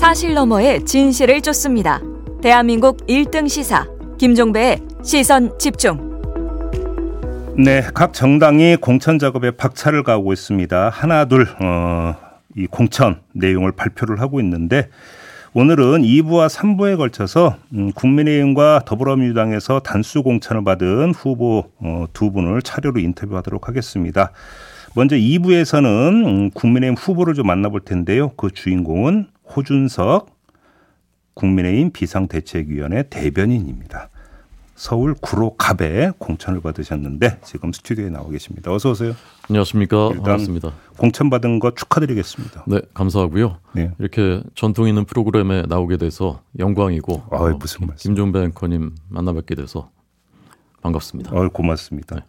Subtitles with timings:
[0.00, 2.00] 사실 너머의 진실을 쫓습니다.
[2.40, 5.98] 대한민국 1등 시사 김종배의 시선 집중.
[7.58, 10.88] 네, 각 정당이 공천 작업에 박차를 가하고 있습니다.
[10.88, 12.16] 하나 둘, 어,
[12.56, 14.88] 이 공천 내용을 발표를 하고 있는데
[15.52, 23.00] 오늘은 2부와 3부에 걸쳐서 음, 국민의힘과 더불어민주당에서 단수 공천을 받은 후보 어, 두 분을 차례로
[23.00, 24.32] 인터뷰하도록 하겠습니다.
[24.94, 25.86] 먼저 2부에서는
[26.26, 28.30] 음, 국민의힘 후보를 좀 만나볼 텐데요.
[28.30, 29.26] 그 주인공은
[29.56, 30.38] 호준석
[31.34, 34.08] 국민의힘 비상대책위원회 대변인입니다.
[34.76, 38.72] 서울 구로 갑에 공천을 받으셨는데 지금 스튜디오에 나와 계십니다.
[38.72, 39.12] 어서 오세요.
[39.48, 40.08] 안녕하십니까.
[40.08, 40.72] 반갑습니다.
[40.96, 42.64] 공천 받은 거 축하드리겠습니다.
[42.66, 43.58] 네, 감사하고요.
[43.74, 43.90] 네.
[43.98, 48.08] 이렇게 전통 있는 프로그램에 나오게 돼서 영광이고 아, 어, 무슨 말씀.
[48.08, 49.90] 김종배 앵커님 만나 뵙게 돼서
[50.82, 51.30] 반갑습니다.
[51.34, 52.16] 어, 고맙습니다.
[52.16, 52.22] 네.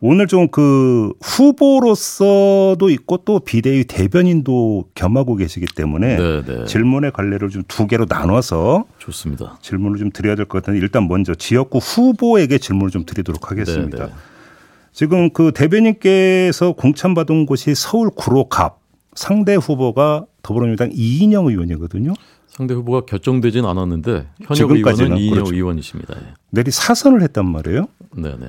[0.00, 6.42] 오늘 좀 그 후보로서도 있고 또 비대위 대변인도 겸하고 계시기 때문에 네네.
[6.44, 6.64] 네.
[6.66, 9.58] 질문의 관례를 좀 두 개로 나눠서 좋습니다.
[9.62, 13.96] 질문을 좀 드려야 될 것 같은데 일단 먼저 지역구 후보에게 질문을 좀 드리도록 하겠습니다.
[13.96, 14.10] 네네.
[14.10, 14.14] 네.
[14.92, 18.78] 지금 그 대변인께서 공천받은 곳이 서울 구로갑
[19.14, 22.12] 상대 후보가 더불어민주당 이인영 의원이거든요.
[22.56, 25.54] 상대 후보가 결정되진 않았는데 현역 의원은 이인영 그렇죠.
[25.54, 26.14] 의원이십니다.
[26.16, 26.34] 예.
[26.50, 27.88] 내리 사선을 했단 말이에요.
[28.16, 28.46] 네네.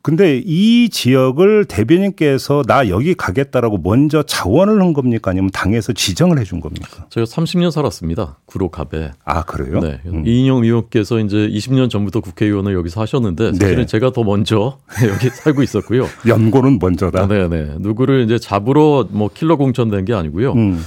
[0.00, 6.60] 근데 이 지역을 대변인께서 나 여기 가겠다라고 먼저 자원을 한 겁니까 아니면 당에서 지정을 해준
[6.60, 7.06] 겁니까?
[7.10, 8.38] 제가 30년 살았습니다.
[8.46, 9.10] 구로갑에.
[9.24, 9.80] 아 그래요?
[9.80, 10.00] 네.
[10.06, 10.24] 음.
[10.24, 13.86] 이인영 의원께서 이제 20년 전부터 국회의원을 여기서 하셨는데 사실은 네.
[13.86, 16.06] 제가 더 먼저 여기 살고 있었고요.
[16.26, 17.26] 연고는 먼저다.
[17.26, 17.48] 네네.
[17.48, 17.74] 네.
[17.80, 20.52] 누구를 이제 잡으러 뭐 킬러 공천된 게 아니고요.
[20.52, 20.80] 음.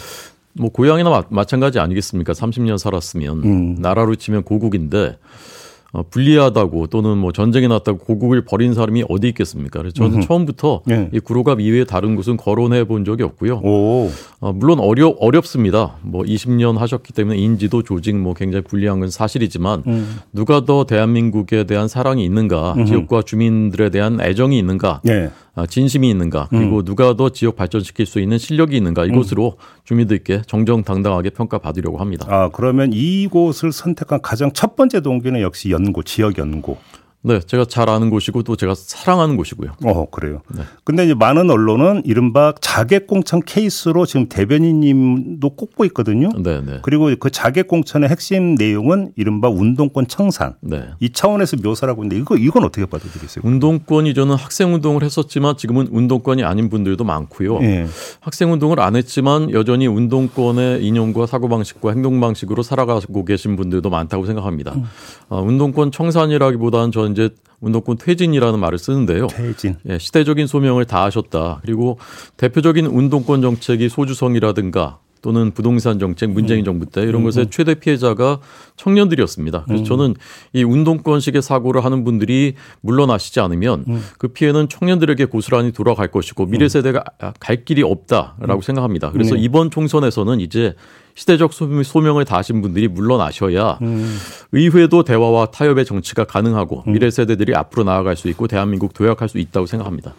[0.54, 2.34] 뭐 고향이나 마, 마찬가지 아니겠습니까?
[2.34, 3.76] 30년 살았으면 음.
[3.80, 5.18] 나라로 치면 고국인데
[5.94, 9.80] 어, 불리하다고 또는 뭐 전쟁이 났다고 고국을 버린 사람이 어디 있겠습니까?
[9.80, 10.28] 그래서 저는 음흠.
[10.28, 11.10] 처음부터 네.
[11.12, 13.60] 이 구로갑 이외에 다른 곳은 거론해 본 적이 없고요.
[14.40, 15.96] 어, 물론 어려 어렵습니다.
[16.02, 20.20] 뭐 20년 하셨기 때문에 인지도 조직 뭐 굉장히 불리한 건 사실이지만 음.
[20.32, 22.86] 누가 더 대한민국에 대한 사랑이 있는가, 음흠.
[22.86, 25.30] 지역과 주민들에 대한 애정이 있는가, 네.
[25.54, 26.86] 아, 진심이 있는가 그리고 음.
[26.86, 29.82] 누가 더 지역 발전시킬 수 있는 실력이 있는가 이곳으로 음.
[29.84, 32.28] 주민들께 정정당당하게 평가받으려고 합니다.
[32.30, 36.78] 아 그러면 이곳을 선택한 가장 첫 번째 동기는 역시 연고 지역 연고.
[37.24, 39.74] 네, 제가 잘 아는 곳이고 또 제가 사랑하는 곳이고요.
[39.86, 40.42] 어, 그래요.
[40.56, 40.64] 네.
[40.84, 46.30] 근데 이제 많은 언론은 이른바 자객 공천 케이스로 지금 대변인님도 꼽고 있거든요.
[46.40, 46.80] 네, 네.
[46.82, 50.56] 그리고 그 자객 공천의 핵심 내용은 이른바 운동권 청산.
[50.62, 50.86] 네.
[51.00, 53.44] 이 차원에서 묘사를 하고 있는데 이거 이건 어떻게 받아들이세요?
[53.46, 57.60] 운동권이 저는 학생 운동을 했었지만 지금은 운동권이 아닌 분들도 많고요.
[57.60, 57.86] 네.
[58.20, 64.26] 학생 운동을 안 했지만 여전히 운동권의 이념과 사고 방식과 행동 방식으로 살아가고 계신 분들도 많다고
[64.26, 64.74] 생각합니다.
[64.74, 64.86] 음.
[65.30, 67.30] 어, 운동권 청산이라기보다는 저는 이제
[67.60, 69.28] 운동권 퇴진이라는 말을 쓰는데요.
[69.28, 69.76] 퇴진.
[69.88, 71.60] 예, 시대적인 소명을 다하셨다.
[71.62, 72.00] 그리고
[72.38, 76.66] 대표적인 운동권 정책이 소주성이라든가 또는 부동산 정책, 문재인 음.
[76.66, 77.30] 정부 때 이런 음.
[77.30, 78.40] 것의 최대 피해자가
[78.76, 79.66] 청년들이었습니다.
[79.66, 79.86] 그래서 음.
[79.86, 80.16] 저는
[80.54, 84.04] 이 운동권식의 사고를 하는 분들이 물러나시지 않으면 음.
[84.18, 86.70] 그 피해는 청년들에게 고스란히 돌아갈 것이고 미래 음.
[86.70, 87.04] 세대가
[87.40, 88.62] 갈 길이 없다라고 음.
[88.62, 89.12] 생각합니다.
[89.12, 89.42] 그래서 네.
[89.42, 90.74] 이번 총선에서는 이제
[91.16, 94.18] 시대적 소명을 다하신 분들이 물러나셔야 음.
[94.52, 96.94] 의회도 대화와 타협의 정치가 가능하고 음.
[96.94, 100.14] 미래 세대들이 앞으로 나아갈 수 있고 대한민국 도약할 수 있다고 생각합니다.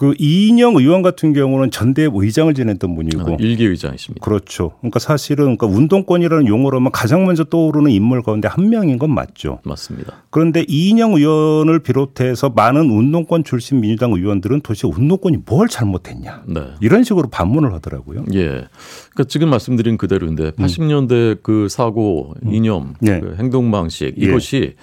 [0.00, 4.24] 그 이인영 의원 같은 경우는 전대협 의장을 지냈던 분이고 아, 일기 의장이십니다.
[4.24, 4.72] 그렇죠.
[4.80, 9.58] 그러니까 사실은 그러니까 운동권이라는 용어로만 가장 먼저 떠오르는 인물 가운데 한 명인 건 맞죠.
[9.62, 10.14] 맞습니다.
[10.30, 16.62] 그런데 이인영 의원을 비롯해서 많은 운동권 출신 민주당 의원들은 도대체 운동권이 뭘 잘못했냐 네.
[16.80, 18.24] 이런 식으로 반문을 하더라고요.
[18.32, 18.44] 예.
[18.46, 21.36] 그러니까 지금 말씀드린 그대로인데 80년대 음.
[21.42, 22.54] 그 사고 음.
[22.54, 23.20] 이념, 네.
[23.20, 24.12] 그 행동 방식 예.
[24.16, 24.76] 이것이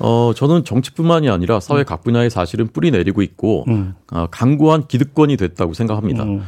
[0.00, 3.94] 어 저는 정치뿐만이 아니라 사회 각 분야에 사실은 뿌리 내리고 있고 음.
[4.12, 6.24] 어, 강고한 기득권이 됐다고 생각합니다.
[6.24, 6.42] 음.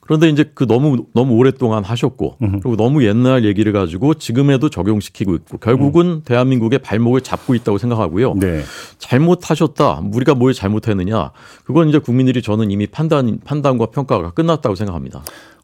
[0.00, 2.60] 그런데 이제 그 너무 너무 오랫동안 하셨고 음.
[2.60, 6.22] 그리고 너무 옛날 얘기를 가지고 지금에도 적용시키고 있고 결국은 음.
[6.24, 8.34] 대한민국의 발목을 잡고 있다고 생각하고요.
[8.34, 8.62] 네.
[8.98, 10.02] 잘못하셨다.
[10.12, 11.30] 우리가 뭘 잘못했느냐?
[11.64, 15.22] 그건 이제 국민들이 저는 이미 판단 판단과 평가가 끝났다고 생각합니다.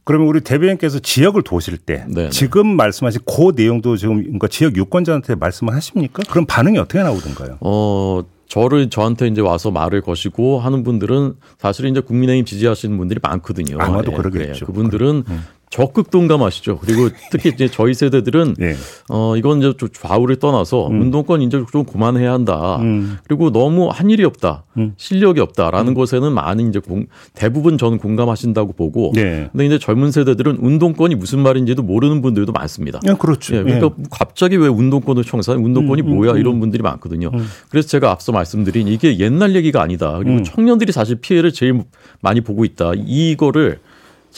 [0.09, 2.15] 그러면 우리 대변인께서 지역을 도실 때 네네.
[2.15, 2.29] 네.
[2.31, 6.23] 지금 말씀하신 그 내용도 지금 그러니까 지역 유권자한테 말씀을 하십니까?
[6.31, 7.59] 그럼 반응이 어떻게 나오던가요?
[7.61, 13.77] 어 저를 저한테 이제 와서 말을 거시고 하는 분들은 사실은 이제 국민의힘 지지하시는 분들이 많거든요.
[13.79, 14.65] 아마도 예, 그러겠죠.
[14.65, 15.45] 그분들은 음.
[15.71, 16.79] 적극 동감하시죠.
[16.79, 18.75] 그리고 특히 이제 저희 세대들은 네.
[19.11, 21.03] 어 이건 이제 좀 좌우를 떠나서 음.
[21.03, 22.79] 운동권 인정 좀 그만해야 한다.
[22.81, 23.19] 음.
[23.27, 24.95] 그리고 너무 한 일이 없다, 음.
[24.97, 25.95] 실력이 없다라는 음.
[25.95, 29.13] 것에는 많은 이제 공, 대부분 저는 공감하신다고 보고.
[29.15, 29.49] 네.
[29.53, 33.01] 근데 이제 젊은 세대들은 운동권이 무슨 말인지도 모르는 분들도 많습니다.
[33.03, 33.57] 네, 그렇죠.
[33.57, 34.05] 예, 그러니까 네.
[34.11, 35.59] 갑자기 왜 운동권을 청산?
[35.59, 36.37] 운동권이 음, 음, 뭐야?
[36.37, 37.31] 이런 분들이 많거든요.
[37.71, 40.19] 그래서 제가 앞서 말씀드린 이게 옛날 얘기가 아니다.
[40.19, 41.83] 그리고 청년들이 사실 피해를 제일
[42.21, 42.93] 많이 보고 있다.
[42.97, 43.81] 이거를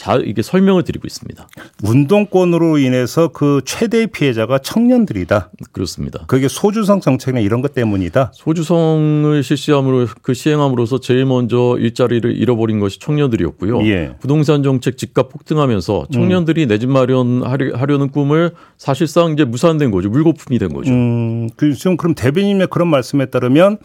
[0.01, 1.47] 자, 이게 설명을 드리고 있습니다.
[1.83, 5.51] 운동권으로 인해서 그 최대 피해자가 청년들이다.
[5.71, 6.23] 그렇습니다.
[6.25, 8.31] 그게 소주성 정책이나 이런 것 때문이다.
[8.33, 13.85] 소주성을 실시함으로 그 시행함으로써 제일 먼저 일자리를 잃어버린 것이 청년들이었고요.
[13.89, 14.15] 예.
[14.19, 16.67] 부동산 정책 집값 폭등하면서 청년들이 음.
[16.69, 20.09] 내집 마련하려는 꿈을 사실상 이제 무산된 거죠.
[20.09, 20.91] 물거품이 된 거죠.
[20.91, 23.77] 음, 그 지금 그럼 대변인의 그런 말씀에 따르면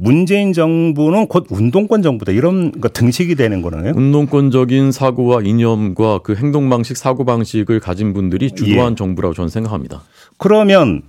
[0.00, 3.92] 문재인 정부는 곧 운동권 정부다 이런 거 등식이 되는 거네요.
[3.94, 8.94] 운동권적인 사고와 이념과 그 행동 방식, 사고 방식을 가진 분들이 주도한 예.
[8.96, 10.02] 정부라고 저는 생각합니다.
[10.38, 11.02] 그러면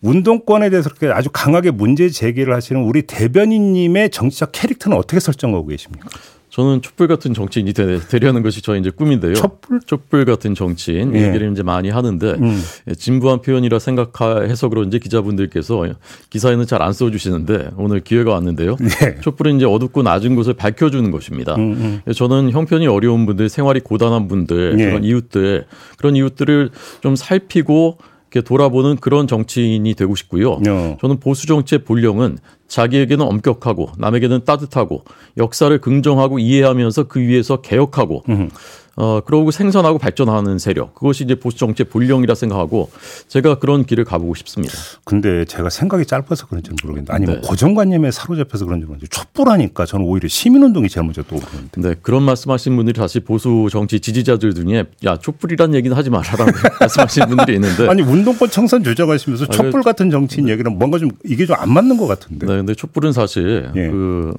[0.00, 6.08] 운동권에 대해서 그렇게 아주 강하게 문제 제기를 하시는 우리 대변인님의 정치적 캐릭터는 어떻게 설정하고 계십니까?
[6.54, 9.34] 저는 촛불 같은 정치인이 되, 려는 것이 저의 이제 꿈인데요.
[9.34, 9.80] 촛불?
[9.84, 11.26] 촛불 같은 정치인 예.
[11.26, 12.62] 얘기를 이제 많이 하는데 음.
[12.88, 15.84] 예, 진부한 표현이라 생각해서 그런지 기자분들께서
[16.30, 18.76] 기사에는 잘 안 써주시는데 오늘 기회가 왔는데요.
[19.02, 19.20] 예.
[19.20, 21.56] 촛불은 이제 어둡고 낮은 곳을 밝혀주는 것입니다.
[21.56, 22.00] 음, 음.
[22.06, 24.84] 예, 저는 형편이 어려운 분들, 생활이 고단한 분들, 예.
[24.84, 25.64] 그런 이웃들,
[25.96, 26.70] 그런 이웃들을
[27.00, 27.98] 좀 살피고
[28.44, 30.60] 돌아보는 그런 정치인이 되고 싶고요.
[30.68, 30.96] 어.
[31.00, 32.38] 저는 보수 정치의 본령은
[32.74, 35.04] 자기에게는 엄격하고 남에게는 따뜻하고
[35.36, 38.50] 역사를 긍정하고 이해하면서 그 위에서 개혁하고 음.
[38.96, 40.94] 어, 그러고 생산하고 발전하는 세력.
[40.94, 42.90] 그것이 이제 보수 정치의 본령이라 생각하고
[43.28, 44.74] 제가 그런 길을 가보고 싶습니다.
[45.04, 47.48] 근데 제가 생각이 짧아서 그런지 모르겠는데 아니면 네.
[47.48, 51.80] 고정관념에 사로잡혀서 그런지 모르겠는데 촛불하니까 저는 오히려 시민운동이 제일 먼저 떠오르는데.
[51.80, 51.94] 네.
[52.02, 56.46] 그런 말씀하신 분들이 다시 보수 정치 지지자들 중에 야, 촛불이란 얘기는 하지 말아라
[56.80, 57.88] 말씀하시는 분들이 있는데.
[57.88, 62.06] 아니, 운동권 청산 조정하시면서 촛불 같은 정치인 얘기는 뭔가 좀 이게 좀 안 맞는 것
[62.06, 62.46] 같은데.
[62.46, 62.56] 네.
[62.56, 63.88] 근데 촛불은 사실 예.
[63.88, 64.34] 그,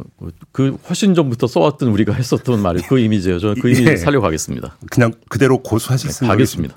[0.51, 3.39] 그 훨씬 전부터 써왔던 우리가 했었던 말이 그 이미지예요.
[3.39, 3.95] 저는 그 이미지 예.
[3.97, 4.44] 살려가겠습니다.
[4.45, 4.77] 하겠습니다.
[4.89, 6.25] 그냥 그대로 고수하셨습니다.
[6.25, 6.75] 네, 하겠습니다.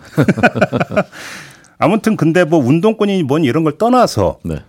[1.79, 4.63] 아무튼 근데 뭐 운동권이 뭔 이런 걸 떠나서 네.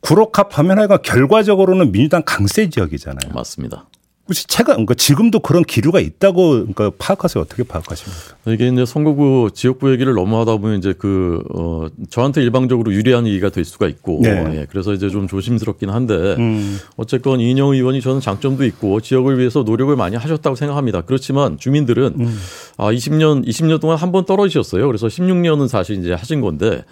[0.00, 3.32] 구로캅 하면 하여간 결과적으로는 민주당 강세 지역이잖아요.
[3.34, 3.86] 맞습니다.
[4.30, 7.42] 혹시 체가 그러니까 지금도 그런 기류가 있다고 그러니까 파악하세요.
[7.42, 8.36] 어떻게 파악하십니까?
[8.46, 13.48] 이게 이제 선거구 지역구 얘기를 너무 하다 보면 이제 그 어, 저한테 일방적으로 유리한 얘기가
[13.48, 14.60] 될 수가 있고 네.
[14.60, 16.78] 예, 그래서 이제 좀 조심스럽긴 한데 음.
[16.96, 21.00] 어쨌건 이인영 의원이 저는 장점도 있고 지역을 위해서 노력을 많이 하셨다고 생각합니다.
[21.00, 22.38] 그렇지만 주민들은 음.
[22.76, 24.86] 아 20년 20년 동안 한 번 떨어지셨어요.
[24.86, 26.84] 그래서 16년은 사실 이제 하신 건데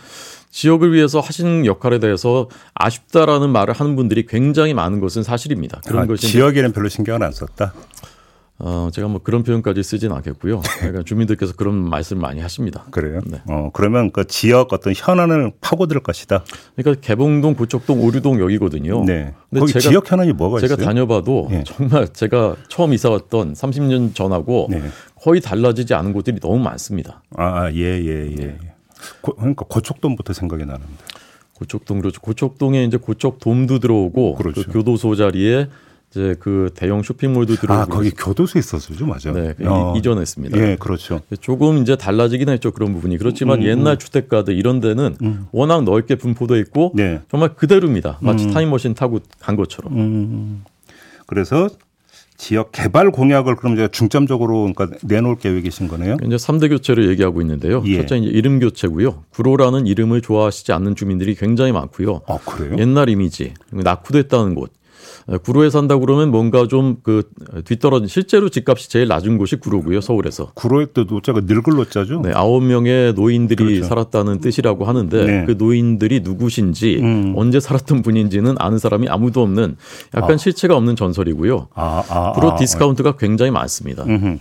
[0.51, 5.81] 지역을 위해서 하신 역할에 대해서 아쉽다라는 말을 하는 분들이 굉장히 많은 것은 사실입니다.
[5.87, 7.75] 그런 아, 것이 지역에는 별로 신경을 안 썼다.
[8.61, 10.61] 어, 제가 뭐 그런 표현까지 쓰진 않겠고요.
[10.81, 12.85] 그러니까 주민들께서 그런 말씀을 많이 하십니다.
[12.91, 13.21] 그래요?
[13.25, 13.41] 네.
[13.49, 16.43] 어, 그러면 그 지역 어떤 현안을 파고들 것이다.
[16.75, 19.05] 그러니까 개봉동, 고척동, 오류동 여기거든요.
[19.05, 19.33] 네.
[19.49, 20.77] 근데 거기 제가, 지역 현안이 뭐가 제가 있어요?
[20.77, 21.63] 제가 다녀봐도 네.
[21.65, 24.83] 정말 제가 처음 이사 왔던 30년 전하고 네.
[25.15, 27.23] 거의 달라지지 않은 곳들이 너무 많습니다.
[27.37, 28.35] 아, 예, 예, 예.
[28.35, 28.59] 네.
[29.21, 30.93] 고, 그러니까 고척돔부터 생각이 나는데.
[31.55, 32.21] 고척동 그렇죠.
[32.21, 34.63] 고척동에 이제 고척돔도 들어오고 그렇죠.
[34.63, 35.69] 그 교도소 자리에
[36.11, 37.83] 이제 그 대형 쇼핑몰도 들어오고.
[37.83, 39.33] 아 거기 교도소 있었죠, 맞아.
[39.33, 39.93] 네, 어.
[39.97, 40.59] 이전했습니다.
[40.59, 41.21] 예, 그렇죠.
[41.41, 43.19] 조금 이제 달라지긴 했죠 그런 부분이.
[43.19, 43.67] 그렇지만 음, 음.
[43.67, 45.47] 옛날 주택가들 이런 데는 음.
[45.53, 47.21] 워낙 넓게 분포돼 있고 네.
[47.31, 48.19] 정말 그대로입니다.
[48.23, 48.53] 마치 음.
[48.53, 49.93] 타임머신 타고 간 것처럼.
[49.99, 50.65] 음.
[51.27, 51.69] 그래서
[52.39, 56.17] 지역 개발 공약을 그럼 제가 중점적으로 그러니까 내놓을 계획이신 거네요.
[56.25, 57.83] 이제 3대 교체를 얘기하고 있는데요.
[57.87, 57.97] 예.
[57.97, 59.25] 첫째 이제 이름 교체고요.
[59.31, 62.23] 구로라는 이름을 좋아하시지 않는 주민들이 굉장히 많고요.
[62.29, 62.77] 아, 그래요?
[62.79, 64.71] 옛날 이미지, 낙후됐다는 곳,
[65.43, 67.23] 구로에 산다 그러면 뭔가 좀 그
[67.65, 70.53] 뒤떨어진 실제로 집값이 제일 낮은 곳이 구로고요 서울에서.
[70.55, 72.21] 구로에 또 노자가 늙을 노자죠.
[72.23, 73.85] 네, 아홉 명의 노인들이 그렇죠.
[73.85, 75.45] 살았다는 뜻이라고 하는데 네.
[75.47, 77.35] 그 노인들이 누구신지 음.
[77.37, 79.77] 언제 살았던 분인지는 아는 사람이 아무도 없는
[80.15, 80.37] 약간 아.
[80.37, 81.69] 실체가 없는 전설이고요.
[81.75, 82.57] 아, 아, 구로 아.
[82.57, 84.05] 디스카운트가 굉장히 많습니다.
[84.05, 84.39] 음흠.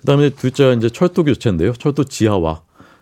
[0.00, 1.72] 그다음에 둘째 이제 철도 교체인데요.
[1.74, 2.60] 철도 지하화.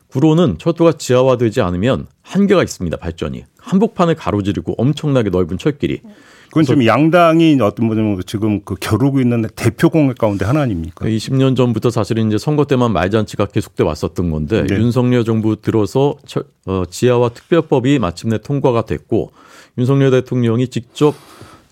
[0.09, 2.97] 구로는 철도가 지하화되지 않으면 한계가 있습니다.
[2.97, 6.01] 발전이 한복판을 가로지르고 엄청나게 넓은 철길이.
[6.55, 11.05] 그건 지금 양당이 어떤 뭐냐면 지금 그 겨루고 있는 대표 공약 가운데 하나 아닙니까?
[11.05, 14.77] 20년 전부터 사실은 이제 선거 때만 말잔치가 계속돼 왔었던 건데 네.
[14.77, 16.17] 윤석열 정부 들어서
[16.67, 19.33] 어, 지하화 특별법이 마침내 통과가 됐고
[19.79, 21.17] 윤석열 대통령이 직접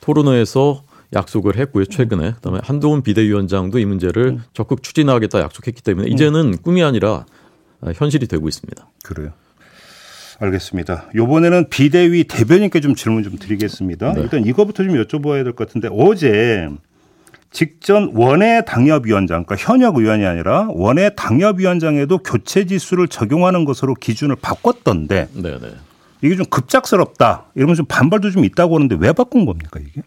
[0.00, 0.82] 토론회에서
[1.14, 4.42] 약속을 했고요 최근에 그다음에 한동훈 비대위원장도 이 문제를 음.
[4.52, 7.24] 적극 추진하겠다 약속했기 때문에 이제는 꿈이 아니라
[7.94, 8.88] 현실이 되고 있습니다.
[9.04, 9.30] 그래요.
[10.42, 11.04] 알겠습니다.
[11.14, 14.12] 이번에는 비대위 대변인께 좀 질문 좀 드리겠습니다.
[14.14, 14.20] 네.
[14.22, 16.68] 일단 이거부터 좀 여쭤봐야 될 것 같은데 어제
[17.52, 25.28] 직전 원외 당협위원장, 그러니까 현역 의원이 아니라 원외 당협위원장에도 교체 지수를 적용하는 것으로 기준을 바꿨던데
[25.34, 25.58] 네네.
[25.60, 25.68] 네.
[26.22, 30.02] 이게 좀 급작스럽다 이러면 좀 반발도 좀 있다고 하는데 왜 바꾼 겁니까 이게?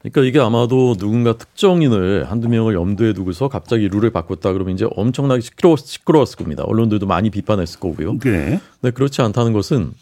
[0.00, 5.40] 그러니까 이게 아마도 누군가 특정인을 한두 명을 염두에 두고서 갑자기 룰을 바꿨다 그러면 이제 엄청나게
[5.40, 6.62] 시끄러웠, 시끄러웠을 겁니다.
[6.64, 8.18] 언론들도 많이 비판했을 거고요.
[8.18, 8.60] 네.
[8.80, 9.92] 근데 그렇지 않다는 것은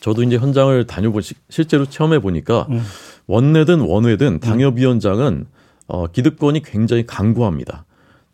[0.00, 2.82] 저도 이제 현장을 다녀보 실제로 체험해 보니까 음.
[3.26, 5.46] 원내든 원외든 당협위원장은
[5.86, 7.84] 어, 기득권이 굉장히 강구합니다.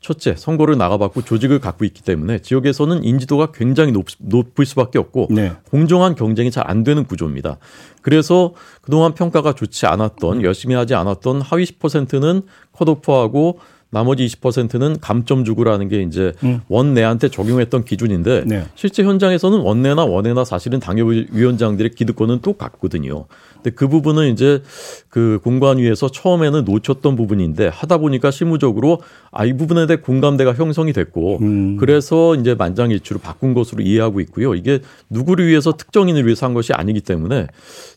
[0.00, 5.52] 첫째, 선거를 나가봤고 조직을 갖고 있기 때문에 지역에서는 인지도가 굉장히 높, 높을 수밖에 없고 네.
[5.70, 7.58] 공정한 경쟁이 잘 안 되는 구조입니다.
[8.02, 15.88] 그래서 그동안 평가가 좋지 않았던 열심히 하지 않았던 하위 10%는 컷오프하고 나머지 20%는 감점 주고라는
[15.88, 16.60] 게 이제 음.
[16.68, 18.66] 원내한테 적용했던 기준인데 네.
[18.74, 23.26] 실제 현장에서는 원내나 원내나 사실은 당협위원장들의 기득권은 똑같거든요.
[23.54, 24.62] 근데 그 부분은 이제
[25.08, 29.00] 그 공관위에서 처음에는 놓쳤던 부분인데 하다 보니까 실무적으로
[29.32, 31.76] 아 이 부분에 대해 공감대가 형성이 됐고 음.
[31.78, 34.54] 그래서 이제 만장일치로 바꾼 것으로 이해하고 있고요.
[34.54, 37.46] 이게 누구를 위해서 특정인을 위해서 한 것이 아니기 때문에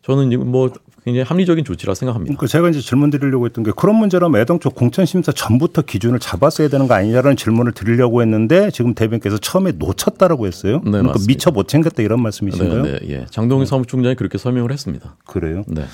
[0.03, 0.71] 저는 뭐
[1.09, 2.35] 굉장히 합리적인 조치라 생각합니다.
[2.35, 6.87] 그러니까 제가 이제 질문 드리려고 했던 게 그런 문제라면 애당초 공천심사 전부터 기준을 잡았어야 되는
[6.87, 10.81] 거 아니냐라는 질문을 드리려고 했는데 지금 대변께서 처음에 놓쳤다라고 했어요.
[10.85, 12.83] 네, 그러니까 미처 못 챙겼다 이런 말씀이신가요?
[12.83, 13.25] 네, 네, 예.
[13.29, 15.15] 장동희 사무총장이 그렇게 설명을 했습니다.
[15.25, 15.63] 그래요?
[15.67, 15.85] 네.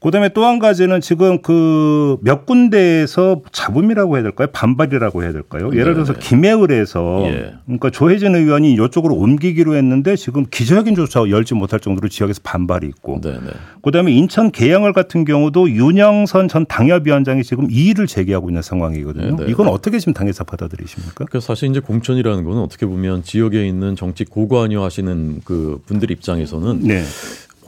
[0.00, 4.48] 그다음에 또 한 가지는 지금 그 몇 군데에서 잡음이라고 해야 될까요?
[4.52, 5.70] 반발이라고 해야 될까요?
[5.72, 6.20] 예를 들어서 네.
[6.20, 7.52] 김해을에서 예.
[7.66, 13.38] 그러니까 조혜진 의원이 이쪽으로 옮기기로 했는데 지금 기자회견조차 열지 못할 정도로 지역에서 반발이 있고 네네.
[13.38, 13.50] 네.
[13.82, 19.36] 그다음에 인천 계양을 같은 경우도 윤영선 전 당협위원장이 지금 이의를 제기하고 있는 상황이거든요.
[19.36, 19.44] 네네.
[19.44, 19.50] 네.
[19.50, 21.26] 이건 어떻게 지금 당에서 받아들이십니까?
[21.30, 26.80] 그 사실 이제 공천이라는 거는 어떻게 보면 지역에 있는 정치 고관여 하시는 그 분들 입장에서는
[26.82, 27.02] 네.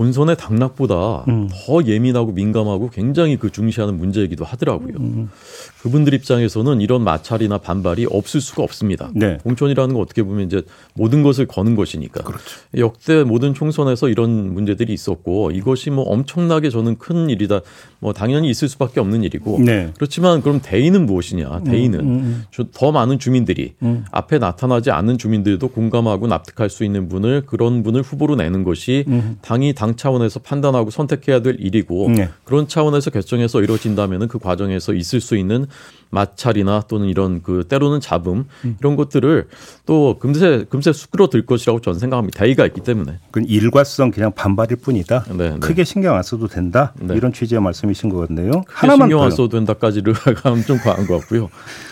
[0.03, 1.49] 본선의 당락보다 음.
[1.49, 4.95] 더 예민하고 민감하고 굉장히 그 중시하는 문제이기도 하더라고요.
[4.99, 5.31] 음.
[5.81, 9.11] 그분들 입장에서는 이런 마찰이나 반발이 없을 수가 없습니다.
[9.15, 9.39] 네.
[9.45, 10.63] 공천이라는 건 어떻게 보면 이제
[10.95, 12.25] 모든 것을 거는 것이니까.
[12.25, 12.45] 그렇죠.
[12.77, 17.61] 역대 모든 총선에서 이런 문제들이 있었고 이것이 뭐 엄청나게 저는 큰 일이다.
[18.01, 19.61] 뭐 당연히 있을 수밖에 없는 일이고.
[19.61, 19.93] 네.
[19.95, 21.63] 그렇지만 그럼 대의는 무엇이냐?
[21.63, 22.65] 대의는 음, 음, 음.
[22.73, 24.05] 더 많은 주민들이 음.
[24.11, 29.05] 앞에 나타나지 않는 주민들도 공감하고 납득할 수 있는 분을 그런 분을 후보로 내는 것이
[29.43, 32.29] 당이 당 차원에서 판단하고 선택해야 될 일이고 네.
[32.45, 35.67] 그런 차원에서 결정해서 이루어진다면은 그 과정에서 있을 수 있는
[36.11, 38.77] 마찰이나 또는 이런 그 때로는 잡음 음.
[38.81, 39.49] 이런 것들을
[39.87, 42.39] 또 금세 금세 수그러들 것이라고 저는 생각합니다.
[42.39, 43.19] 대의가 있기 때문에.
[43.31, 45.25] 그 일과성 그냥 반발일 뿐이다.
[45.31, 45.59] 네, 네.
[45.59, 46.93] 크게 신경 안 써도 된다.
[47.01, 47.15] 네.
[47.15, 48.63] 이런 취지의 말씀이신 것 같네요.
[48.69, 51.49] 하나만 신경 안 써도 된다까지를 하면 좀 과한 것 같고요.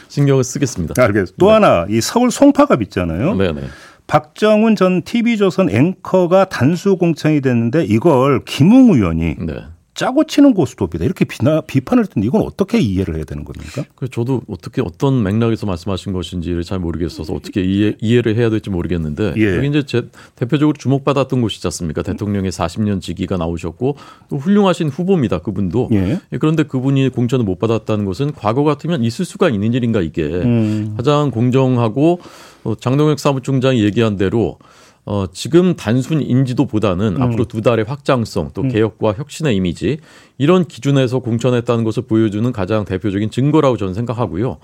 [0.08, 1.02] 신경을 쓰겠습니다.
[1.02, 1.36] 알겠습니다.
[1.38, 1.52] 또 네.
[1.52, 3.34] 하나 이 서울 송파갑 있잖아요.
[3.34, 3.62] 네, 네.
[4.10, 9.54] 박정훈 전 TV조선 앵커가 단수 공천이 됐는데 이걸 김웅 의원이 네.
[9.94, 13.84] 짜고 치는 고스톱이다 이렇게 비나, 비판을 했는데 이건 어떻게 이해를 해야 되는 겁니까?
[13.96, 19.34] 그 저도 어떻게 어떤 맥락에서 말씀하신 것인지를 잘 모르겠어서 어떻게 이해, 이해를 해야 될지 모르겠는데
[19.36, 19.56] 예.
[19.56, 22.02] 여기 이제 제 대표적으로 주목받았던 곳이지 않습니까?
[22.02, 23.96] 대통령의 40년 직위가 나오셨고
[24.28, 25.38] 또 훌륭하신 후보입니다.
[25.38, 26.20] 그분도 예.
[26.32, 26.38] 예.
[26.38, 30.94] 그런데 그분이 공천을 못 받았다는 것은 과거 같으면 있을 수가 있는 일인가 이게 음.
[30.96, 32.20] 가장 공정하고
[32.78, 34.58] 장동혁 사무총장이 얘기한 대로
[35.06, 37.22] 어, 지금 단순 인지도보다는 음.
[37.22, 38.68] 앞으로 두 달의 확장성 또 음.
[38.68, 39.98] 개혁과 혁신의 이미지
[40.36, 44.58] 이런 기준에서 공천했다는 것을 보여주는 가장 대표적인 증거라고 저는 생각하고요.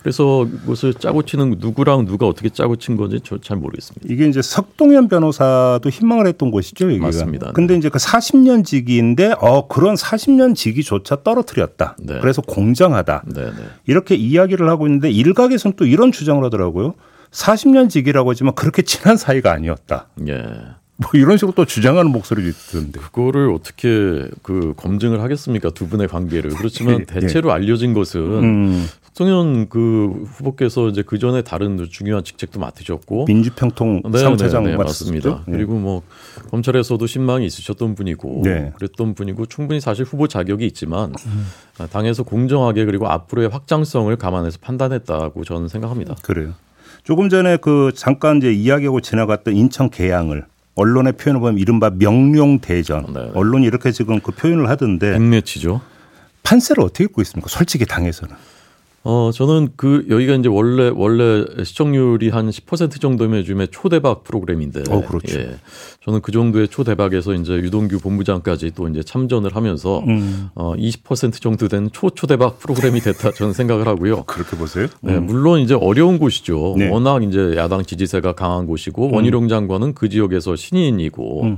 [0.00, 4.06] 그래서 이것을 짜고 치는 누구랑 누가 어떻게 짜고 친 건지 저잘 모르겠습니다.
[4.12, 7.06] 이게 이제 석동현 변호사도 희망을 했던 것이죠, 여기가.
[7.06, 7.52] 맞습니다.
[7.52, 7.78] 근데 네.
[7.78, 11.96] 이제 그 40년 직위인데 어 그런 40년 직위조차 떨어뜨렸다.
[12.00, 12.18] 네.
[12.20, 13.24] 그래서 공정하다.
[13.34, 13.52] 네, 네.
[13.86, 16.94] 이렇게 이야기를 하고 있는데 일각에서는 또 이런 주장을 하더라고요.
[17.30, 20.08] 40년 직이라고 하지만 그렇게 친한 사이가 아니었다.
[20.28, 20.42] 예.
[21.00, 22.98] 뭐 이런 식으로 또 주장하는 목소리도 있던데.
[23.00, 25.70] 그거를 어떻게 그 검증을 하겠습니까?
[25.70, 26.50] 두 분의 관계를.
[26.50, 27.54] 그렇지만 예, 대체로 예.
[27.54, 28.88] 알려진 것은 음.
[29.18, 34.76] 송현 그 후보께서 이제 그 전에 다른 중요한 직책도 맡으셨고 민주평통 네, 사무차장 네, 네,
[34.76, 35.42] 맞습니다.
[35.46, 35.56] 네.
[35.56, 36.02] 그리고 뭐
[36.50, 38.72] 검찰에서도 신망이 있으셨던 분이고 네.
[38.76, 41.46] 그랬던 분이고 충분히 사실 후보 자격이 있지만 음.
[41.90, 46.14] 당에서 공정하게 그리고 앞으로의 확장성을 감안해서 판단했다고 저는 생각합니다.
[46.22, 46.54] 그래요.
[47.04, 53.06] 조금 전에 그 잠깐 이제 이야기하고 지나갔던 인천 계양을 언론의 표현을 보면 이른바 명룡 대전.
[53.12, 53.30] 네, 네.
[53.34, 55.12] 언론이 이렇게 지금 그 표현을 하던데.
[55.12, 55.80] 백매치죠.
[56.44, 57.48] 판세를 어떻게 읽고 있습니까?
[57.48, 58.34] 솔직히 당에서는.
[59.04, 64.82] 어, 저는 그 여기가 이제 원래 원래 시청률이 한 10% 정도면 요즘에 초대박 프로그램인데.
[64.90, 65.38] 어, 그렇죠.
[65.38, 65.56] 예.
[66.04, 70.50] 저는 그 정도의 초대박에서 이제 유동규 본부장까지 또 이제 참전을 하면서 음.
[70.54, 74.24] 어, 20% 정도 된 초초대박 프로그램이 됐다 저는 생각을 하고요.
[74.24, 74.88] 그렇게 보세요?
[75.00, 75.26] 네, 음.
[75.26, 76.74] 물론 이제 어려운 곳이죠.
[76.76, 76.88] 네.
[76.90, 79.14] 워낙 이제 야당 지지세가 강한 곳이고 음.
[79.14, 81.44] 원희룡 장관은 그 지역에서 신인이고.
[81.44, 81.56] 음.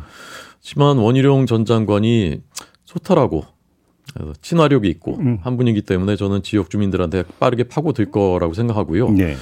[0.63, 2.41] 하지만 원희룡 전 장관이
[2.85, 3.45] 소탈하고
[4.43, 5.39] 친화력이 있고 음.
[5.43, 9.11] 한 분이기 때문에 저는 지역 주민들한테 빠르게 파고들 거라고 생각하고요.
[9.11, 9.37] 네.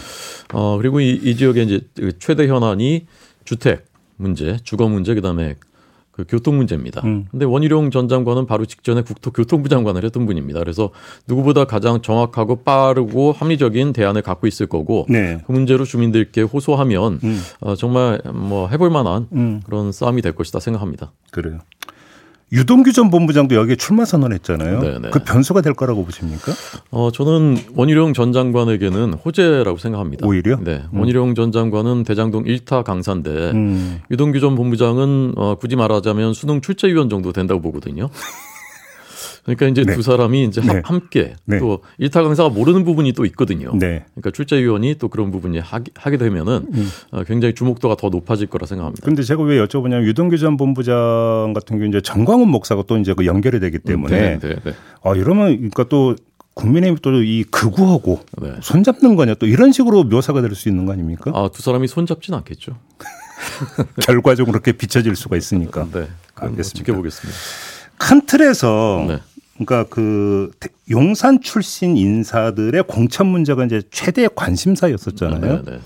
[0.53, 3.07] 어 그리고 이, 이 지역의 이제 그 최대 현안이
[3.45, 5.57] 주택 문제, 주거 문제, 그다음에
[6.19, 7.01] 그 교통 문제입니다.
[7.05, 7.27] 음.
[7.31, 10.59] 근데 원희룡 전 장관은 바로 직전에 국토교통부 장관을 했던 분입니다.
[10.59, 10.91] 그래서
[11.29, 15.41] 누구보다 가장 정확하고 빠르고 합리적인 대안을 갖고 있을 거고 네.
[15.47, 17.41] 그 문제로 주민들께 호소하면 음.
[17.61, 19.61] 어, 정말 뭐 해볼 만한 음.
[19.65, 21.13] 그런 싸움이 될 것이다 생각합니다.
[21.31, 21.61] 그래요.
[22.51, 24.81] 유동규 전 본부장도 여기에 출마 선언했잖아요.
[24.81, 25.11] 네네.
[25.11, 26.53] 그 변수가 될 거라고 보십니까?
[26.91, 30.27] 어, 저는 원희룡 전 장관에게는 호재라고 생각합니다.
[30.27, 30.57] 오히려?
[30.57, 30.83] 네.
[30.93, 31.01] 음.
[31.01, 34.01] 원희룡 전 장관은 대장동 1타 강사인데 음.
[34.11, 38.09] 유동규 전 본부장은 어, 굳이 말하자면 수능 출제위원 정도 된다고 보거든요.
[39.55, 39.95] 그러니까 이제 네.
[39.95, 40.83] 두 사람이 이제 네.
[40.85, 41.59] 함께 네.
[41.59, 43.73] 또 일타 강사가 모르는 부분이 또 있거든요.
[43.75, 44.05] 네.
[44.15, 46.89] 그러니까 출제위원이 또 그런 부분이 하게, 하게 되면은 음.
[47.13, 49.01] 어, 굉장히 주목도가 더 높아질 거라 생각합니다.
[49.03, 53.25] 그런데 제가 왜 여쭤보냐면 유동규 전 본부장 같은 경우 이제 정광훈 목사가 또 이제 그
[53.25, 56.15] 연결이 되기 때문에 음, 네, 네, 아 이러면 그러니까 또
[56.55, 58.53] 국민의힘 또 이 극우하고 네.
[58.61, 61.31] 손잡는 거냐 또 이런 식으로 묘사가 될 수 있는 거 아닙니까?
[61.35, 62.77] 아두 사람이 손잡진 않겠죠.
[64.03, 65.87] 결과적으로 그렇게 비춰질 수가 있으니까.
[65.93, 66.79] 네, 알겠습니다.
[66.79, 67.39] 지켜보겠습니다.
[67.97, 69.19] 큰 틀에서 네.
[69.59, 70.51] 그러니까 그
[70.91, 75.41] 용산 출신 인사들의 공천 문제가 이제 최대의 관심사였었잖아요.
[75.65, 75.79] 네, 네.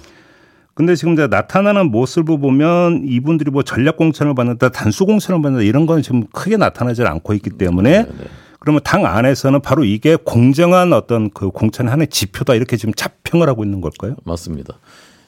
[0.74, 5.86] 근데 지금 이제 나타나는 모습을 보면 이분들이 뭐 전략 공천을 받는다, 단수 공천을 받는다 이런
[5.86, 8.24] 건 지금 크게 나타나지 않고 있기 때문에 네, 네.
[8.58, 13.64] 그러면 당 안에서는 바로 이게 공정한 어떤 그 공천의 하나의 지표다 이렇게 지금 자평을 하고
[13.64, 14.16] 있는 걸까요?
[14.24, 14.78] 맞습니다.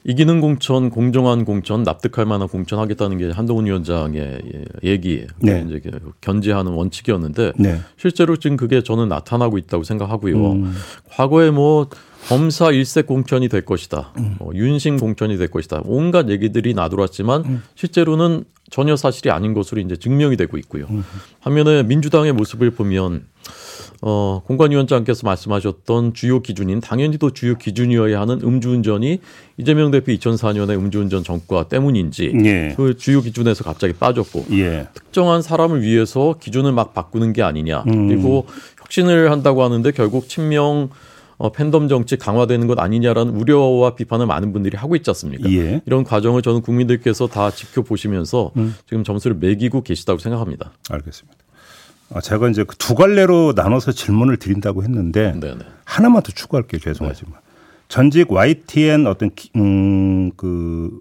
[0.06, 4.40] 이기는 공천, 공정한 공천, 납득할 만한 공천 하겠다는 게 한동훈 위원장의
[4.82, 5.64] 얘기, 네.
[5.66, 5.80] 이제
[6.20, 7.80] 견제하는 원칙이었는데 네.
[7.96, 10.52] 실제로 지금 그게 저는 나타나고 있다고 생각하고요.
[10.52, 10.74] 음.
[11.08, 11.88] 과거에 뭐
[12.28, 14.36] 검사 일색 공천이 될 것이다, 음.
[14.38, 17.62] 뭐 윤심 공천이 될 것이다, 온갖 얘기들이 나돌았지만 음.
[17.74, 20.86] 실제로는 전혀 사실이 아닌 것으로 이제 증명이 되고 있고요.
[20.90, 21.02] 음.
[21.40, 23.24] 반면에 민주당의 모습을 보면
[24.06, 29.18] 어, 공관위원장께서 말씀하셨던 주요 기준인 당연히 또 주요 기준이어야 하는 음주운전이
[29.56, 32.74] 이재명 대표 2004년에 음주운전 전과 때문인지 예.
[32.76, 34.88] 그 주요 기준에서 갑자기 빠졌고 예.
[34.92, 38.08] 특정한 사람을 위해서 기준을 막 바꾸는 게 아니냐 음.
[38.08, 38.44] 그리고
[38.82, 40.90] 혁신을 한다고 하는데 결국 친명
[41.38, 45.50] 어, 팬덤 정치 강화되는 것 아니냐라는 우려와 비판을 많은 분들이 하고 있지 않습니까?
[45.50, 45.80] 예.
[45.86, 48.74] 이런 과정을 저는 국민들께서 다 지켜보시면서 음.
[48.86, 50.72] 지금 점수를 매기고 계시다고 생각합니다.
[50.90, 51.43] 알겠습니다.
[52.14, 55.58] 아, 제가 이제 그두 갈래로 나눠서 질문을 드린다고 했는데 네네.
[55.84, 56.80] 하나만 더 추가할게요.
[56.80, 57.40] 죄송하지만 네.
[57.88, 61.00] 전직 YTN 어떤 음, 그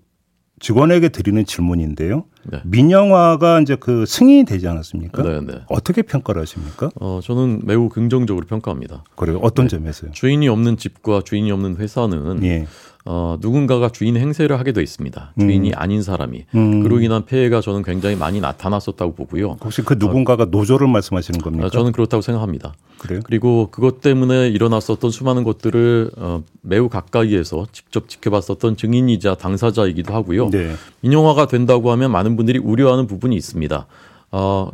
[0.59, 2.25] 직원에게 드리는 질문인데요.
[2.49, 2.61] 네.
[2.63, 5.21] 민영화가 이제 그 승인이 되지 않았습니까?
[5.21, 5.45] 네네.
[5.45, 5.61] 네.
[5.67, 6.89] 어떻게 평가를 하십니까?
[6.95, 9.03] 어, 저는 매우 긍정적으로 평가합니다.
[9.15, 9.39] 그래요?
[9.43, 9.77] 어떤 네.
[9.77, 10.11] 점에서요?
[10.13, 12.65] 주인이 없는 집과 주인이 없는 회사는 예.
[13.05, 15.33] 어, 누군가가 주인 행세를 하게 돼 있습니다.
[15.37, 15.73] 주인이 음.
[15.75, 16.45] 아닌 사람이.
[16.55, 16.83] 음.
[16.83, 19.57] 그로 인한 폐해가 저는 굉장히 많이 나타났었다고 보고요.
[19.61, 21.69] 혹시 그 누군가가 어, 노조를 말씀하시는 겁니까?
[21.69, 22.73] 저는 그렇다고 생각합니다.
[22.99, 23.19] 그래요?
[23.25, 30.49] 그리고 그것 때문에 일어났었던 수많은 것들을 어, 매우 가까이에서 직접 지켜봤었던 증인이자 당사자이기도 하고요.
[30.49, 30.75] 네.
[31.01, 33.85] 민영화가 된다고 하면 많은 분들이 우려하는 부분이 있습니다.
[34.31, 34.71] 어,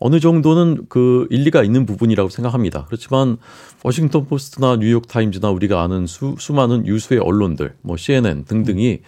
[0.00, 2.84] 어느 정도는 그 일리가 있는 부분이라고 생각합니다.
[2.86, 3.36] 그렇지만
[3.82, 9.00] 워싱턴 포스트나 뉴욕 타임즈나 우리가 아는 수, 수많은 유수의 언론들, 뭐 CNN 등등이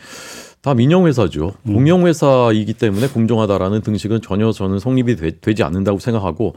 [0.63, 1.53] 다 민영회사죠.
[1.63, 1.75] 음.
[1.75, 6.55] 공영회사이기 때문에 공정하다라는 등식은 전혀 저는 성립이 되, 지 않는다고 생각하고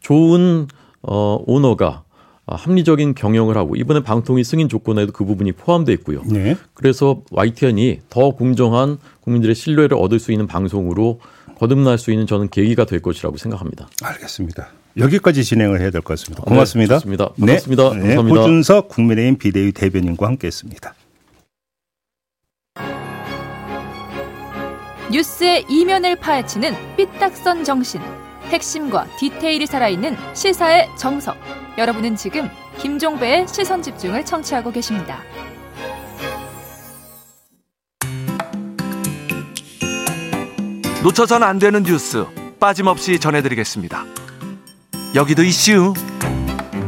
[0.00, 0.68] 좋은
[1.02, 2.02] 어, 오너가
[2.46, 6.22] 합리적인 경영을 하고 이번에 방통위 승인 조건에도 그 부분이 포함되어 있고요.
[6.24, 6.56] 네.
[6.72, 11.20] 그래서 YTN이 더 공정한 국민들의 신뢰를 얻을 수 있는 방송으로
[11.58, 13.88] 거듭날 수 있는 저는 계기가 될 것이라고 생각합니다.
[14.02, 14.68] 알겠습니다.
[14.96, 16.42] 여기까지 진행을 해야 될 것 같습니다.
[16.44, 16.94] 고맙습니다.
[16.94, 17.28] 네, 좋습니다.
[17.38, 17.82] 반갑습니다.
[17.82, 18.22] 네, 감사합니다.
[18.22, 20.94] 네, 호준석 국민의힘 비대위 대변인과 함께했습니다.
[25.10, 28.00] 뉴스의 이면을 파헤치는 삐딱선 정신.
[28.50, 31.36] 핵심과 디테일이 살아있는 시사의 정석.
[31.76, 35.20] 여러분은 지금 김종배의 시선 집중을 청취하고 계십니다.
[41.08, 42.26] 놓쳐선 안 되는 뉴스
[42.60, 44.04] 빠짐없이 전해드리겠습니다.
[45.14, 45.94] 여기도 이슈.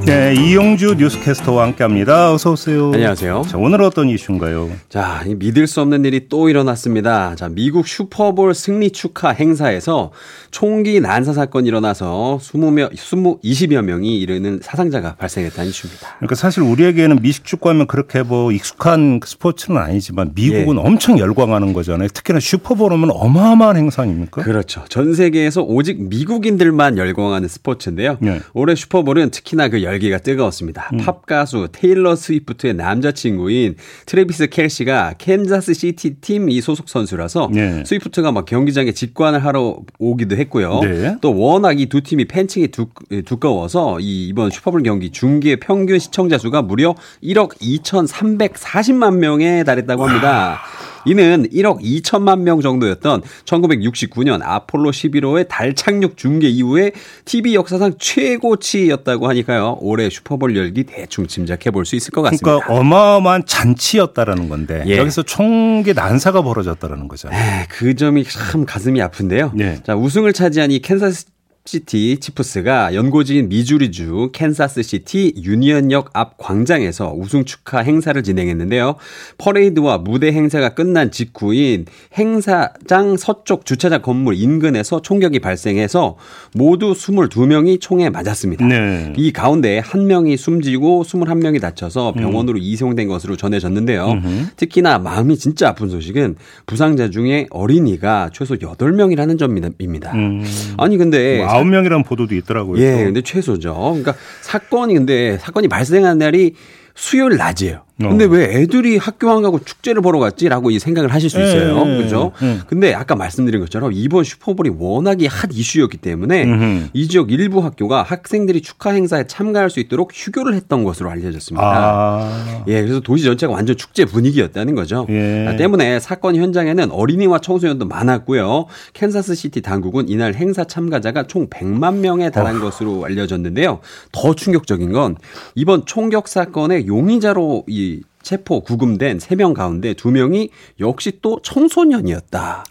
[0.07, 2.33] 네, 이용주 뉴스캐스터와 함께합니다.
[2.33, 2.91] 어서 오세요.
[2.93, 3.45] 안녕하세요.
[3.47, 4.71] 자, 오늘 어떤 이슈인가요?
[4.89, 7.35] 자, 믿을 수 없는 일이 또 일어났습니다.
[7.37, 10.11] 자, 미국 슈퍼볼 승리 축하 행사에서
[10.51, 16.17] 총기 난사 사건이 일어나서 20명, 20, 20여 명이 이르는 사상자가 발생했다는 이슈입니다.
[16.17, 20.81] 그러니까 사실 우리에게는 미식 축구 하면 그렇게 뭐 익숙한 스포츠는 아니지만 미국은 예.
[20.81, 22.09] 엄청 열광하는 거잖아요.
[22.09, 24.43] 특히나 슈퍼볼 하면 어마어마한 행사 아닙니까?
[24.43, 24.83] 그렇죠.
[24.89, 28.17] 전 세계에서 오직 미국인들만 열광하는 스포츠인데요.
[28.25, 28.41] 예.
[28.55, 30.91] 올해 슈퍼볼은 특히나 그 열기가 뜨거웠습니다.
[30.95, 30.99] 음.
[30.99, 33.77] 팝 가수 테일러 스위프트의 남자친구인
[34.07, 37.85] 트레비스 켈시가 캔자스 시티 팀 이 소속 선수라서 네.
[37.85, 40.81] 스위프트가 막 경기장에 직관을 하러 오기도 했고요.
[40.83, 41.17] 네.
[41.21, 42.87] 또 워낙 이 두 팀이 팬층이 두,
[43.25, 50.31] 두꺼워서 이 이번 슈퍼볼 경기 중계 평균 시청자 수가 무려 1억 2,340만 명에 달했다고 합니다.
[50.31, 50.59] 와.
[51.05, 56.93] 이는 1억 2천만 명 정도였던 1969년 아폴로 11호의 달 착륙 중계 이후에
[57.25, 59.79] TV 역사상 최고치였다고 하니까요.
[59.81, 62.45] 올해 슈퍼볼 열기 대충 짐작해 볼 수 있을 것 같습니다.
[62.45, 64.97] 그러니까 어마어마한 잔치였다라는 건데 예.
[64.99, 67.67] 여기서 총기 난사가 벌어졌다라는 거잖아요.
[67.71, 69.53] 그 점이 참 가슴이 아픈데요.
[69.59, 69.81] 예.
[69.85, 71.27] 자, 우승을 차지한 이 캔사스
[71.71, 78.97] 시티 치프스가 연고지인 미주리주 캔사스시티 유니언역 앞 광장에서 우승 축하 행사를 진행했는데요.
[79.39, 81.85] 퍼레이드와 무대 행사가 끝난 직후인
[82.19, 86.17] 행사장 서쪽 주차장 건물 인근에서 총격이 발생해서
[86.57, 88.67] 모두 22명이 총에 맞았습니다.
[88.67, 89.13] 네.
[89.17, 92.63] 이 가운데 한 명이 숨지고 21명이 다쳐서 병원으로 음.
[92.65, 94.11] 이송된 것으로 전해졌는데요.
[94.11, 94.47] 음흠.
[94.57, 96.35] 특히나 마음이 진짜 아픈 소식은
[96.67, 100.13] 부상자 중에 어린이가 최소 8명이라는 점입니다.
[100.15, 100.45] 음.
[100.77, 102.81] 아니 근데 뭐 9명이라는 보도도 있더라고요.
[102.83, 103.75] 예, 근데 최소죠.
[103.75, 106.55] 그러니까 사건이 근데 사건이 발생한 날이
[107.01, 107.83] 수요일 낮이에요.
[108.09, 108.29] 근데 어.
[108.29, 111.85] 왜 애들이 학교 안 가고 축제를 보러 갔지라고 이 생각을 하실 수 예, 있어요.
[111.85, 112.33] 네, 그죠?
[112.41, 112.59] 네.
[112.67, 116.89] 근데 아까 말씀드린 것처럼 이번 슈퍼볼이 워낙에 핫 이슈였기 때문에 음흠.
[116.95, 121.63] 이 지역 일부 학교가 학생들이 축하 행사에 참가할 수 있도록 휴교를 했던 것으로 알려졌습니다.
[121.63, 122.65] 아.
[122.69, 125.07] 예, 그래서 도시 전체가 완전 축제 분위기였다는 거죠.
[125.11, 125.47] 예.
[125.47, 128.67] 아, 때문에 사건 현장에는 어린이와 청소년도 많았고요.
[128.95, 132.61] 캔사스 시티 당국은 이날 행사 참가자가 총 100만 명에 달한 어.
[132.61, 133.81] 것으로 알려졌는데요.
[134.13, 135.17] 더 충격적인 건
[135.55, 140.51] 이번 총격 사건의 용의자로 이 체포 구금된 3명 가운데 2명이
[140.81, 142.65] 역시 또 청소년이었다.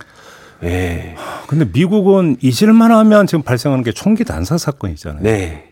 [0.63, 1.15] 예.
[1.47, 5.23] 근데 미국은 잊을만 하면 지금 발생하는 게 총기 단사 사건이잖아요.
[5.23, 5.68] 네.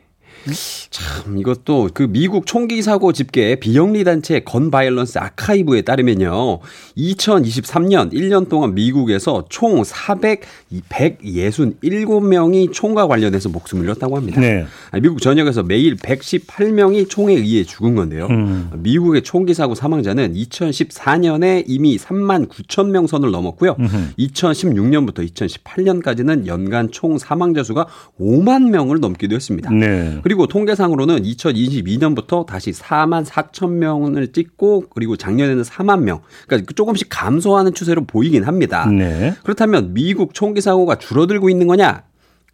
[0.89, 6.59] 참 이것도 그 미국 총기 사고 집계 비영리 단체 건 바이올런스 아카이브에 따르면요.
[6.97, 10.41] 2023년 1년 동안 미국에서 총 400,
[10.89, 14.41] 167명이 총과 관련해서 목숨을 잃었다고 합니다.
[14.41, 14.65] 네.
[15.01, 18.27] 미국 전역에서 매일 118명이 총에 의해 죽은 건데요.
[18.29, 18.69] 음.
[18.77, 23.75] 미국의 총기 사고 사망자는 2014년에 이미 3만 9천 명 선을 넘었고요.
[23.79, 24.13] 음흠.
[24.19, 27.87] 2016년부터 2018년까지는 연간 총 사망자 수가
[28.19, 29.71] 5만 명을 넘기도 했습니다.
[29.71, 30.19] 네.
[30.23, 36.21] 그리고 통계상으로는 2022년부터 다시 4만 4천 명을 찍고 그리고 작년에는 4만 명.
[36.45, 38.85] 그러니까 조금씩 감소하는 추세로 보이긴 합니다.
[38.85, 39.33] 네.
[39.43, 42.03] 그렇다면 미국 총기 사고가 줄어들고 있는 거냐?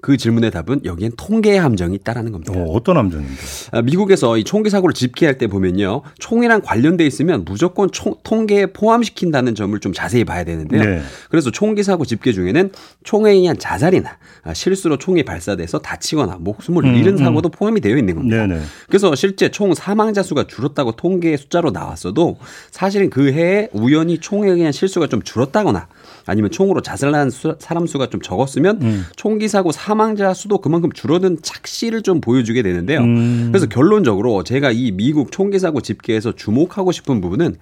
[0.03, 2.51] 그 질문의 답은 여기엔 통계의 함정이 있다라는 겁니다.
[2.53, 3.33] 어, 떤 함정인데?
[3.71, 6.01] 아, 미국에서 이 총기 사고를 집계할 때 보면요.
[6.19, 10.83] 총이랑 관련돼 있으면 무조건 총, 통계에 포함시킨다는 점을 좀 자세히 봐야 되는데요.
[10.83, 11.01] 네.
[11.29, 12.71] 그래서 총기 사고 집계 중에는
[13.05, 17.17] 총에 의한 자살이나 아, 실수로 총이 발사돼서 다치거나 목숨을 음, 잃은 음.
[17.17, 18.45] 사고도 포함이 되어 있는 겁니다.
[18.45, 18.59] 네네.
[18.87, 22.39] 그래서 실제 총 사망자 수가 줄었다고 통계 숫자로 나왔어도
[22.71, 25.87] 사실은 그 해에 우연히 총에 의한 실수가 좀 줄었다거나
[26.25, 29.05] 아니면 총으로 자살한 수, 사람 수가 좀 적었으면 음.
[29.15, 32.99] 총기 사고 사망 자 수도 그만큼 줄어든 착시를 좀 보여주게 되는데요.
[33.01, 33.49] 음.
[33.51, 37.55] 그래서 결론적으로 제가 이 미국 총기 사고 집계에서 주목하고 싶은 부분은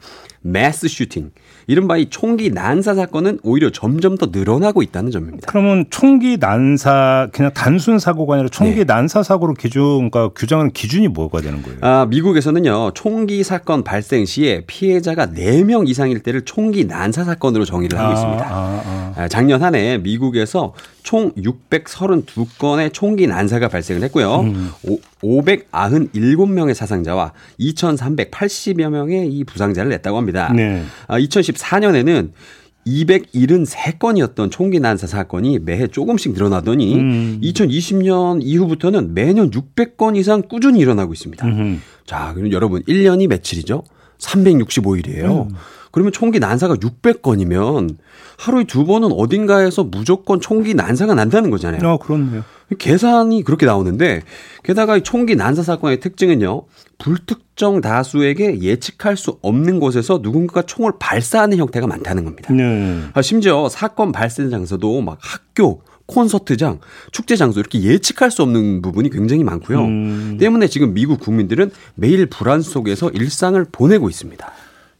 [0.44, 1.32] 매스 슈팅,
[1.68, 5.46] 이른바 이 총기 난사 사건은 오히려 점점 더 늘어나고 있다는 점입니다.
[5.48, 8.84] 그러면 총기 난사 그냥 단순 사고가 아니라 총기 네.
[8.84, 11.78] 난사 사고로 기준 그러니까 규정하는 기준이 뭐가 되는 거예요?
[11.82, 12.92] 아, 미국에서는요.
[12.96, 18.46] 총기 사건 발생 시에 피해자가 4명 이상일 때를 총기 난사 사건으로 정의를 하고 아, 있습니다.
[18.46, 19.14] 아, 아.
[19.18, 24.42] 아, 작년 한 해 미국에서 총 632건의 총기 난사가 발생을 했고요.
[24.42, 24.72] 음.
[25.22, 30.52] 597명의 사상자와 2,380여 명의 이 부상자를 냈다고 합니다.
[30.56, 30.84] 네.
[31.08, 37.40] 2014년에는 아, 273건이었던 총기 난사 사건이 매해 조금씩 늘어나더니 음.
[37.44, 41.46] 2020년 이후부터는 매년 600건 이상 꾸준히 일어나고 있습니다.
[41.46, 41.80] 음흠.
[42.06, 43.84] 자, 그럼 여러분 1년이 며칠이죠?
[44.20, 45.50] 365일이에요.
[45.50, 45.56] 음.
[45.92, 47.98] 그러면 총기 난사가 600건이면
[48.38, 51.88] 하루에 두 번은 어딘가에서 무조건 총기 난사가 난다는 거잖아요.
[51.88, 52.44] 아, 그렇네요.
[52.78, 54.22] 계산이 그렇게 나오는데
[54.64, 56.64] 게다가 이 총기 난사 사건의 특징은요.
[56.98, 62.54] 불특정 다수에게 예측할 수 없는 곳에서 누군가가 총을 발사하는 형태가 많다는 겁니다.
[62.54, 63.02] 네.
[63.14, 66.80] 아, 심지어 사건 발생 장소도 막 학교, 콘서트장,
[67.12, 69.80] 축제 장소 이렇게 예측할 수 없는 부분이 굉장히 많고요.
[69.80, 70.38] 음.
[70.40, 74.52] 때문에 지금 미국 국민들은 매일 불안 속에서 일상을 보내고 있습니다.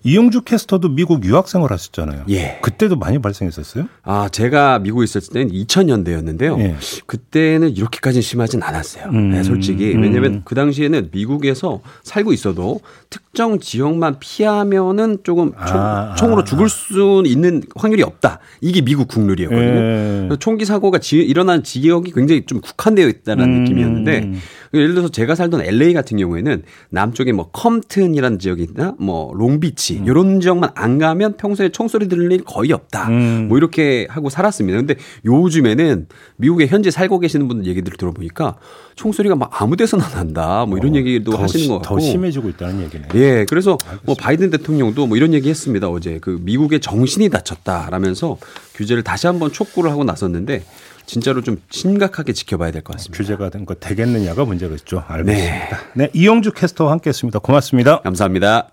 [0.04, 2.26] 이용주 캐스터도 미국 유학생을 하셨잖아요.
[2.30, 2.60] 예.
[2.62, 3.88] 그때도 많이 발생했었어요?
[4.04, 6.60] 아, 제가 미국에 있었을 때는 2000년대였는데요.
[6.60, 6.76] 예.
[7.06, 9.06] 그때는 이렇게까지 심하진 않았어요.
[9.06, 9.32] 음.
[9.32, 9.96] 네, 솔직히.
[9.96, 10.42] 왜냐면 음.
[10.44, 17.64] 그 당시에는 미국에서 살고 있어도 특정 지역만 피하면은 조금 총, 아, 으로 죽을 수 있는
[17.76, 18.40] 확률이 없다.
[18.60, 19.64] 이게 미국 국룰이었거든요.
[19.64, 20.30] 예.
[20.40, 23.64] 총기 사고가 지, 일어난 지역이 굉장히 좀 국한되어 있다는 음.
[23.64, 24.34] 느낌이었는데
[24.74, 30.06] 예를 들어서 제가 살던 LA 같은 경우에는 남쪽에 뭐 컴튼이라는 지역이나 뭐 롱비치 음.
[30.08, 33.08] 이런 지역만 안 가면 평소에 총소리 들을 일 거의 없다.
[33.10, 33.48] 음.
[33.48, 34.78] 뭐 이렇게 하고 살았습니다.
[34.78, 38.58] 근데 요즘에는 미국에 현재 살고 계시는 분들 얘기들 들어보니까
[38.96, 40.66] 총소리가 막 아무 데서나 난다.
[40.66, 43.08] 뭐 이런 어, 얘기도 하시는 것 같고 더 심해지고 있다는 얘기네.
[43.22, 43.46] 예.
[43.46, 44.02] 그래서 알겠습니다.
[44.06, 45.88] 뭐 바이든 대통령도 뭐 이런 얘기 했습니다.
[45.90, 48.38] 어제 그 미국의 정신이 다쳤다라면서
[48.76, 50.64] 규제를 다시 한번 촉구를 하고 나섰는데
[51.06, 53.18] 진짜로 좀 심각하게 지켜봐야 될 것 같습니다.
[53.18, 55.04] 규제가 된 거 되겠느냐가 문제겠죠.
[55.08, 55.78] 알겠습니다.
[55.96, 56.06] 네.
[56.06, 57.40] 네, 이영주 캐스터와 함께했습니다.
[57.40, 58.02] 고맙습니다.
[58.02, 58.70] 감사합니다.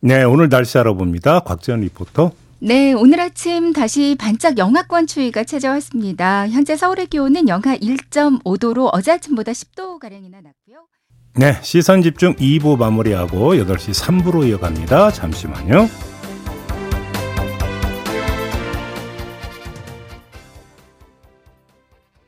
[0.00, 1.40] 네, 오늘 날씨 알아봅니다.
[1.40, 2.32] 곽지연 리포터.
[2.58, 6.48] 네, 오늘 아침 다시 반짝 영하권 추위가 찾아왔습니다.
[6.48, 10.84] 현재 서울의 기온은 영하 1.5도로 어제 아침보다 10도 가량이나 낮고요.
[11.34, 15.12] 네, 시선 집중 2부 마무리하고 8시 3부로 이어갑니다.
[15.12, 15.88] 잠시만요.